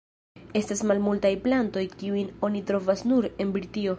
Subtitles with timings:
[0.61, 3.89] Estas malmultaj plantoj kiujn oni trovas nur en Britio.